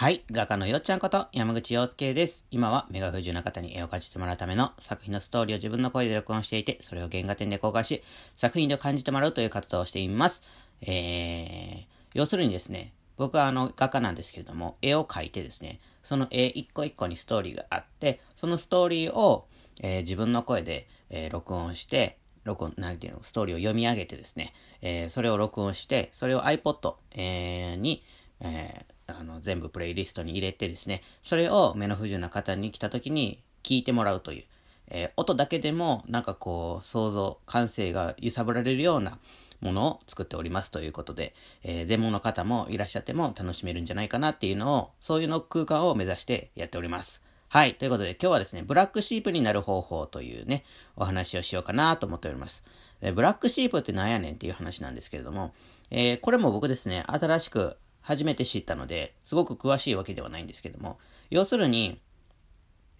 [0.00, 0.24] はい。
[0.32, 2.46] 画家のよっちゃんこと山口洋介です。
[2.50, 8.02] 今は目が不自由な方に絵を感じてもらうための作品のストーリーを自分の声で録音していて、それを原画展で公開し、
[8.34, 10.42] 作品で感じてもらうという活動をしています。
[10.80, 11.84] えー、
[12.14, 19.48] 要するにですね、僕はあの画家なんですけれども、絵を描いてですね、その絵一個一個にストーリーがあって、そのストーリーを、
[19.82, 28.02] えー自分の声で、えー録音して、録音、なんていうの、ストーリーを読み上げてですね、えーそれを録音して、それを iPod、えーに、
[28.40, 34.44] えーあの、全部プレイリストに入れてですね、それを目の不自由な方に来た時に聞いてもらうという、
[34.88, 39.18] えー音だけでもなんかこう、想像、感性が揺さぶられるような
[39.60, 47.22] ものを作っておりますということで、えー全盲の方もいらっしゃっても楽しめるんじゃないかなっていうのを、そういうの空間を目指してやっております。
[47.48, 47.74] はい。
[47.74, 50.64] ということで、今日はですね、ブラックシープになる方法というね、
[50.94, 52.62] お話をしようかなと思っております。
[53.00, 55.52] えブラックシープってなんやねんっていう話なんですけれども、
[55.90, 57.76] えーこれも僕ですね、新しく
[58.10, 60.98] 初めて知ったので、すごく詳しいわけではないんですけども、
[61.30, 62.00] 要するに、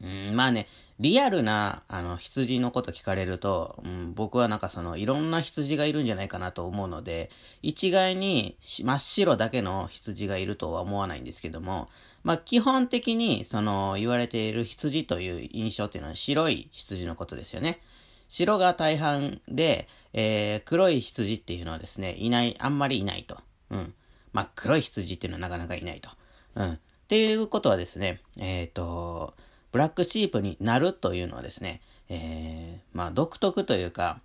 [0.00, 0.68] うん、まあね、
[1.00, 7.30] リアルな、あの、羊のこと聞かれると、うん、僕はなんかその、いろんな羊がいるんじゃないかなと思うので、
[7.62, 11.88] 一概に真っ白だけの羊がいるとは思わないんですけども、
[12.22, 17.80] まあ基本的に、その、言われている羊という印象っていうのは白い羊のことですよね。
[18.28, 23.38] 白が大半で、えー、黒い羊っていうのはですね、いない、あんまりいないと。
[23.70, 23.94] うん。
[24.32, 26.10] まあ、黒い羊っていうのはなかなかいないと。
[26.54, 26.72] うん。
[26.72, 29.34] っていうことはですね、えっ、と、
[29.72, 34.20] ブラックシープになるというのはですね、えー、まあ、独特というか、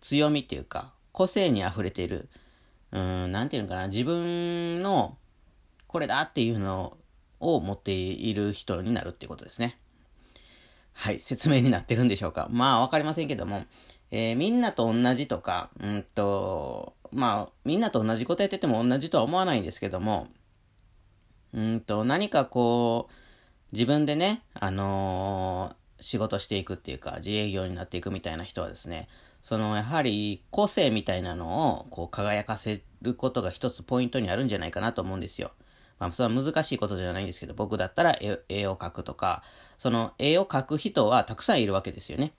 [0.00, 2.28] 強みっていうか、個性に溢れている、
[2.92, 5.16] うん、なんていうのかな、自分の、
[5.86, 6.96] これだっていうの
[7.40, 9.78] を持っている人になるっていうことですね。
[10.92, 12.48] はい、説明になってるんでしょうか。
[12.50, 13.64] まあ、わかりませんけども、
[14.10, 20.28] えーみんなと同じとか、うんと、まあ、みんなと同じことやってても同じとは思わないんですけども、
[21.52, 23.12] うんと、何かこう、
[23.72, 29.08] 自分でね、あのー仕事していくっていうか、自営業になっていくみたいな人はですね、
[29.42, 35.52] その、やはり、個性みたいなのを、こう、輝かせることが一つポイントにあるんじゃないかなと思うんですよ。
[35.98, 39.42] まあ、それは難しいことじゃないんですけど、僕だったら絵絵を描くとか、
[39.78, 42.34] その絵を描く人はたくさんいるわけですよね。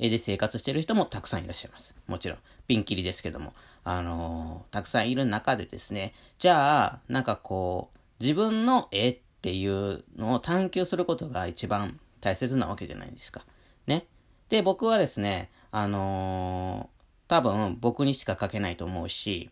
[0.00, 1.94] 絵で生活してる人もたくさんいらっしゃいます。
[2.08, 2.38] もちろん。
[2.66, 3.52] ピンキリですけども。
[3.84, 13.44] あのーたくさんいる中でですね、じゃあ、なんかこう、自分の絵っていうのを探求することが一番大切なわけじゃないですか。
[13.86, 14.06] ね。
[14.48, 19.50] で、僕はですね、あのー多分僕にしか描けないと思うし、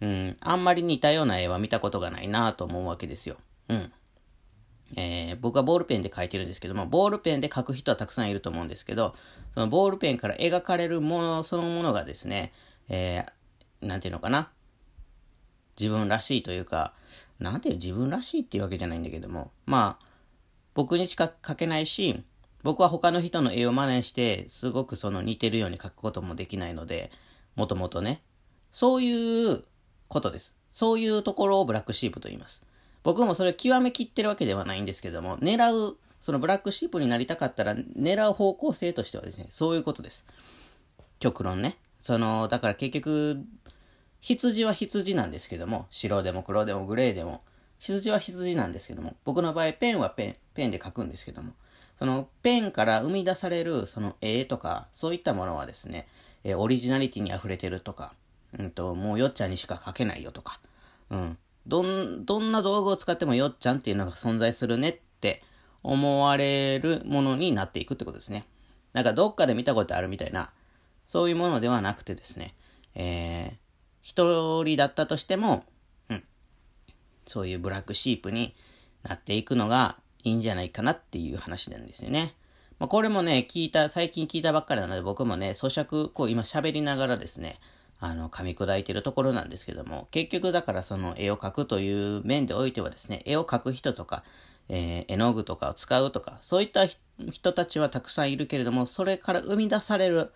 [0.00, 3.36] うん、あんまり似たような絵は見たことがないなと思うわけですよ。
[3.68, 3.92] うん。
[4.96, 9.14] えー僕はボールペンで描いてるんですけども、ボールペンで描く人はたくさんいると思うんですけど、
[9.54, 12.52] そのボールペンから描かれるものそのものがですね、
[12.88, 14.50] えーなんていうのかな？
[15.78, 16.92] 自分らしいというか、
[17.38, 20.06] なんていう自分らしいっていうわけじゃないんだけども、まあ、
[20.74, 22.22] 僕にしか描けないし、
[22.62, 27.10] 僕は他の人の絵を真似して、すごくその似てるように描くこともできないので、
[27.56, 28.22] もともとね。
[28.70, 29.62] そういう
[30.08, 30.54] ことです。
[30.70, 32.62] そういうところをブラックシープと言います。
[33.02, 40.24] 僕もそれを極めきってるわけではないんですけども、狙う、そのブラックシープになりたかったら、狙う方向性としてはですね、そういうことです。
[41.18, 41.76] 極論ね。
[42.00, 43.44] その、だから結局、
[44.20, 47.42] 羊は羊なんですけども、白でも黒でもグレーでも、
[47.78, 51.52] 羊は羊なんですけども、僕の場合ペンはペン、ペンで書くんですけども、
[51.98, 56.06] そのペンから生み出されるその絵とか、そういったものはですね、
[56.44, 58.12] えーオリジナリティに溢れてるとか、
[58.58, 60.60] うんと、もうよっちゃんにしか書けないよとか、
[61.10, 61.38] うん。
[61.66, 65.42] どん、どんな道具を使ってもよっちゃんっていうのが存在するねって
[65.82, 68.44] 思われるものになっていくってことですね。
[68.92, 70.50] なんかどっかで見たことあるみたいな、
[71.06, 72.54] そういうものではなくてですね、
[72.94, 73.56] えー、
[74.02, 75.64] 一人だったとしても、
[76.08, 76.24] うん、
[77.26, 78.54] そういうブラックシープに
[79.02, 82.34] なっていくのがいいんじゃないかなっていう話なんですよね。
[82.78, 87.58] まあ、これもね、聞いた、最近聞いたばっかりなので僕もね、咀嚼、こう今喋りながらですね、
[88.00, 94.24] あの、噛み砕いてるところなんですけども、結局だからその絵を描くという面でおいてはですね、絵を描く人とか、
[94.68, 96.86] えー絵の具とかを使うとか、そういった
[97.30, 100.32] 人たちはたくさんいるけれども、それから生み出される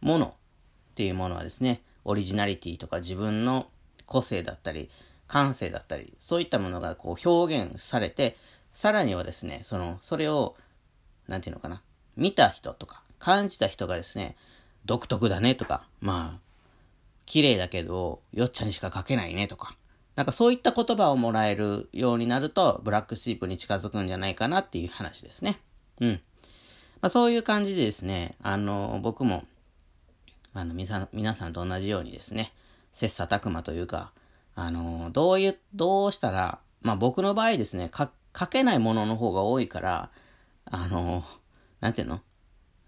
[0.00, 3.66] ものっていうものはですね、オリジナリティとか自分の
[4.06, 4.88] 個性だったり、
[5.26, 8.36] 感性だったり、そういったものがこう表現されて、
[8.72, 10.56] さらにはですね、その、それを、
[11.28, 11.82] なんていうのかな、
[12.16, 14.36] 見た人とか、感じた人がですね、
[14.84, 16.43] 独特だねとか、まあ、
[17.26, 19.76] 綺麗だけど、よっちゃんにしか書けないねとか、
[20.16, 25.58] なんかそういった言葉をもらえるようになると、ブラックシープに近づくんじゃないかなっていう話ですね。
[26.00, 26.20] うん。
[27.00, 29.44] まあそういう感じでですね、あの、僕も、
[30.52, 32.52] あの、皆さん、と同じようにですね、
[32.92, 34.12] 切磋琢磨というか、
[34.54, 40.10] あの、どういう、どうしたら、まあ僕の場合ですね、か、書けないものの方が多いから、
[40.66, 41.24] あの、
[41.80, 42.20] なんていうの？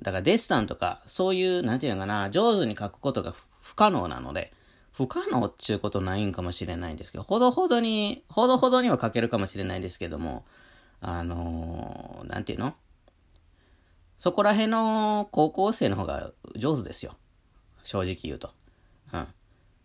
[0.00, 3.34] だからデッサンとか、そういう、なんていうのかな、上手に書くことが
[3.68, 4.50] 不可能なので、
[4.92, 10.46] 不可能っちゅうことないんかもしれないんですけど、ほどほどに、ほどほどには書けるかもしれないですけども、
[11.02, 12.72] あのー、なんていうの？
[14.18, 17.14] そこら辺の高校生の方が上手ですよ。
[17.82, 18.52] 正直言うと。
[19.12, 19.26] うん。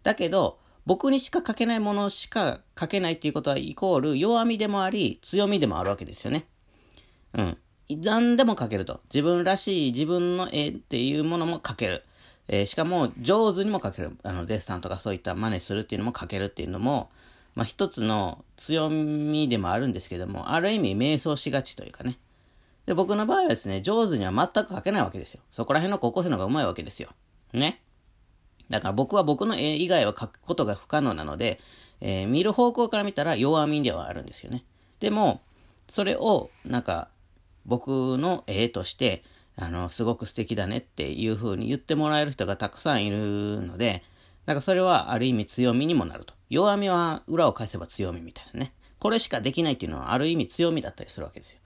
[0.03, 6.47] だけど、僕にしか書けないものしか書けないっていうことはイコール弱みでもあり強みでもあるわけですよね。
[7.33, 7.57] うん。
[8.01, 9.01] 何でも書けると。
[9.13, 12.05] 自分らしい自分の絵っていうものも書ける。
[12.47, 14.17] えー、しかも上手にも書ける。
[14.23, 17.09] あの、デッサンとかそういった真似するっていうのも書けるっていうのも、
[17.55, 22.17] まあ一つの強みでもあるんですけども、ある意味迷走しがちというかね。
[22.85, 25.41] で、僕の場合はですね、上手には全く書けないわけですよ。
[25.51, 27.09] そこら辺の高校生の方が上手いわけですよ。
[27.53, 27.81] ね。
[28.69, 31.61] だから僕は僕の絵以外は書くことが不可能なので、
[32.01, 34.65] えー、見る方向から見たら弱みではあるんですよね。
[34.99, 35.41] でも、
[35.89, 37.09] それを、なんか、
[37.65, 39.23] 僕の絵として、
[39.55, 44.03] あの、すごく素敵だねっていう風に言ってもらえる人がたくさんいるので、
[44.45, 46.33] なんかそれはある意味強みにもなると。
[46.49, 48.73] 弱みは裏を返せば強みみたいなね。
[48.99, 51.59] これしかできないっていうのはある意味強みだったりするわけですよ。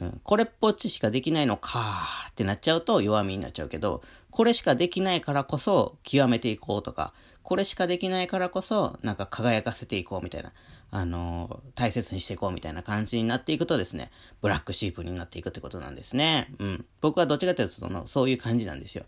[0.00, 7.14] うん、これっぽっちしかできないのかーってなっちゃうと弱みになっちゃうけど、これしかできないからこそ極めていこうとか、
[7.44, 10.52] これしかできないからこそなんか輝かせていこうみたいな、
[10.90, 14.10] あのー、大切にしていこうみたいな感じになっていくとですね、
[14.40, 16.48] ブラックシープになっていくってことなんですね。
[16.58, 16.86] うん。
[17.02, 19.04] 僕はどっちかというとその、そういう感じなんですよ。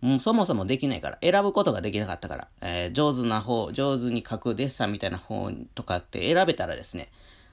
[0.00, 7.08] もうそもそもできないから、選ぶことができなかったから、えー、上手な方、上手に書くデッサンみたいな方とかって選べたらですね、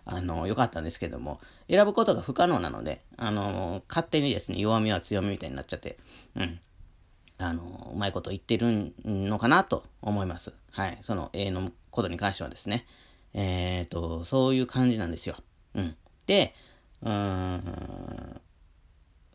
[0.05, 5.97] あの、良かったんですけども、選ぶことが不可能なので、あの、勝手にですね、弱みは強みみたいになっちゃって、
[6.35, 6.59] うん。
[7.39, 10.53] あの、うまいこと言ってるのかなと思います。
[10.71, 10.97] はい。
[11.01, 12.85] その、絵のことに関してはですね。
[13.33, 15.35] えっ、ー、と、そういう感じなんですよ。
[15.75, 15.95] うん。
[16.25, 16.55] で、
[17.03, 18.41] うーん、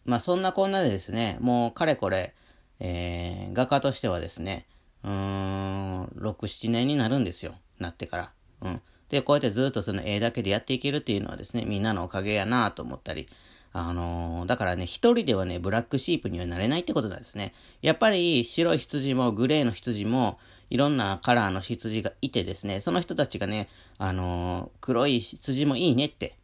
[0.04, 2.34] まあそんなこんなでですね、もうかれこれ、
[2.80, 4.66] えー、画家としてはですね、
[5.04, 7.54] うーん、6、7年になるんですよ。
[7.78, 8.32] なってから。
[8.62, 8.80] うん。
[9.08, 13.28] で、こうやってずっとその絵だけでやっていけるっていうのはですね、みんなのおかげやなと思ったり、
[13.72, 17.54] あのー、だからね、一人ではね、ブラックシープにはなれないってことなんですね。
[17.80, 20.38] やっぱり白い羊もグレーの羊も、
[20.70, 26.34] いろんなカラーの羊がいてですね、その人たちがね、あのー、黒い羊もいいねって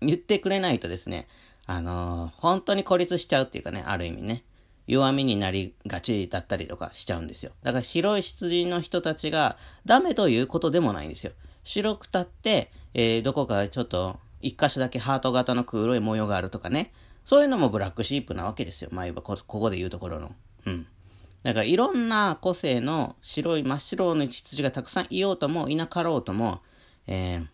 [0.00, 1.28] 言ってくれないとですね、
[1.66, 4.44] あのー、本当に孤立しちゃうっていうかね、ある意味ね。
[4.88, 7.52] 弱みになりがちだったりとかしちゃうんですよ。
[7.62, 11.32] だから白い羊の人たちがダメということでもないんですよ。
[11.62, 16.92] 白くたって、えー、どこかちょっと一箇所だけハート型の黒い模様があるとかね。
[17.24, 18.90] そういうのもブラックシープなわけですよ。
[18.92, 20.32] まあ言えばこ、ここで言うところの。
[20.66, 20.86] うん。
[21.42, 26.60] だからいろんな個性の白い真っ白の羊がたくさんいようともいなかろうとも、
[27.06, 27.46] えー、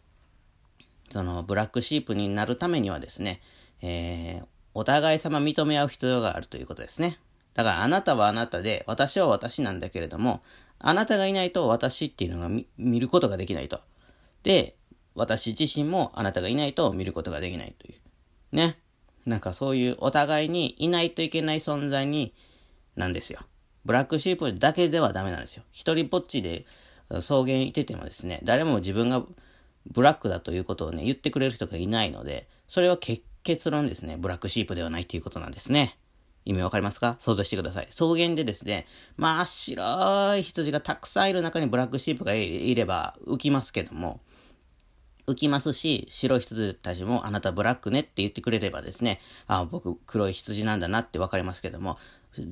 [1.10, 3.40] そのブラックシープになるためにはですね、
[3.82, 7.18] えー、お互い様認め合う必要があるということですね。
[7.54, 10.42] だからあなたはあなたで、私は私なんだけれども、
[10.78, 13.80] あなたがいないと私っていうのが見ることができないと。
[14.42, 14.76] で、
[15.14, 17.94] 私自身もあなたがいないと見ることができないという。
[18.56, 18.78] ね。
[19.26, 22.34] なんかそういうお互いにいないといけない存在に、
[22.96, 23.40] なんですよ。
[23.84, 25.62] ブラックシープだけではダメなんですよ。
[25.72, 26.66] 一人ぼっちで
[27.20, 29.22] 草原いててもですね、誰も自分が
[29.86, 35.98] ブラックだということをね、言ってくれる人がいないので、それは結論ですね、ブラックシープではないということなんですね。
[36.46, 37.16] 意味わかりますか？
[37.18, 37.88] 想像してください。
[37.90, 38.86] 草原でですね、
[39.16, 44.20] 真っ白い羊がたくさんいる中にブラックシープがいれば浮きますけども、
[45.26, 51.98] 浮きますし、白い羊たちもあなたブラックねって言ってくれればですね、あ僕黒い羊なんだなってわかりますけども、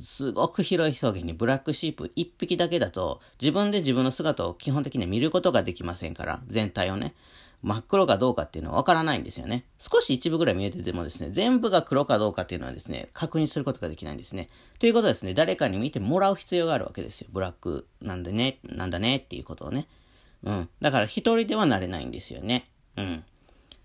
[0.00, 7.14] すごく広い草原にブラックシープ一匹だけだと、自分で自分の姿を基本的に見ることができませんから、全体をね。
[7.62, 9.64] 真っ黒かどうかっていうのはわからないんですよね。
[9.78, 14.48] 少し一部ぐらい見えててもですね、全部が黒かどうかっていうのはですね、確認することができないんですね。
[14.80, 17.28] ということはですね、誰かに見てもらう必要があるわけですよ。
[17.32, 19.86] ブラックなんでね、なんだねっていうことをね。
[20.44, 20.68] うん。
[20.80, 22.68] だから一人ではなれないんですよね。
[22.96, 23.24] うん。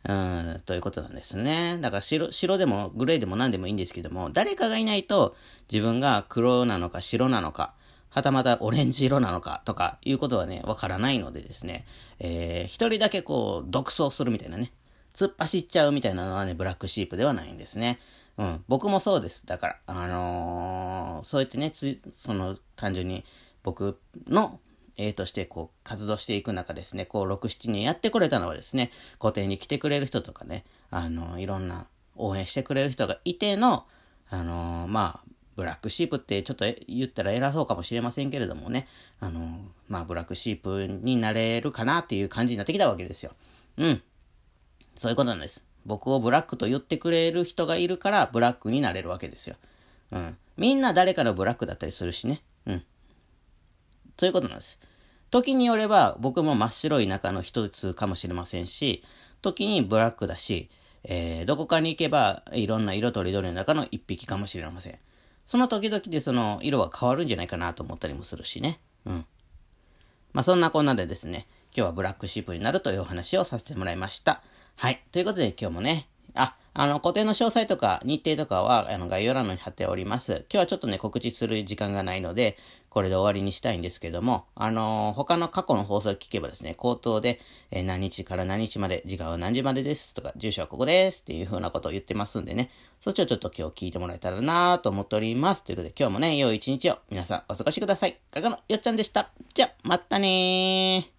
[0.08, 1.78] うん、ということなんですね。
[1.82, 5.36] だから白、白でもグレーでも何でもいいんですけども、誰かがいないと
[5.72, 7.74] 自分が黒なのか白なのか、
[8.10, 11.86] はたまたオレンジ色なのかとかいうことはね、わからないのでですね、
[12.20, 14.72] えー、一人だけこう、独走するみたいなね、
[15.14, 18.00] 突っ走っちゃうみたいなのはね、ブラックシープではないんですね。
[18.38, 19.46] うん、僕もそうです。
[19.46, 23.26] だから、あのー、そうやってね、つ、その、単純に
[23.64, 24.60] 僕の
[24.98, 33.86] えとしてこう活動していく中ですね、こう6、7人やってくれたのはですね、個展に来てくれる人とかね、あの、いろんな応援してくれる人がいての、
[34.30, 38.88] あのまあ、ブラックシープってちょっと言ったら偉そうかもしれませんけれどもね、
[39.20, 43.32] あのまあ、ブラックシープになれるかなっていう感じになってきたわけですよ。
[43.78, 44.02] うん。
[44.96, 45.64] そういうことなんです。
[45.86, 49.56] 僕をブラックと言ってくれる人がいるからブラックになれるわけですよ。
[50.12, 50.38] うん。
[50.58, 52.42] みんな誰かのブラックだったりするしね。
[54.18, 54.20] うん。
[54.20, 54.80] そういうことなんです。
[55.30, 59.04] 時によれば僕も真っ白い中の一つかもしれませんし、
[59.42, 60.70] 時にブラックだし、
[61.04, 65.00] えー、どこかに行けばいろんな色とりどりの中の一匹かもしれません。
[65.46, 68.80] その時々でその色は変わるんじゃないかなと思ったりもするしね。
[69.06, 69.26] うん。
[70.34, 74.42] まあそんなこんなでですね、今日はブラックシープになるというお話をさせてもらいました。
[74.76, 75.04] はい。
[75.12, 80.34] ということで今日もね、あ、あの、固定の詳細とか日程とかは、あの、概要欄に貼っております。
[80.34, 82.58] 今日はちょっとね、告知する時間がないので、
[82.90, 87.40] これで終わりにしたいんですけども、あのー、他の過去の放送を聞けばですね、口頭で、
[87.72, 92.70] えー、何日から何日まで、時間は何時までですとか、住所はここですっていう風なことを言ってますんでね、
[93.02, 95.64] そっちをちょっと今日聞いてもらえたらなと思っております。
[95.64, 98.20] ということで今日もね、良い一日を皆さんお過ごしください。
[98.32, 99.32] かがのよっちゃんでした。
[99.54, 101.17] じゃ、またねー。